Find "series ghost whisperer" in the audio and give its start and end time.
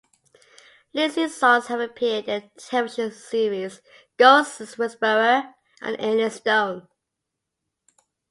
3.11-5.53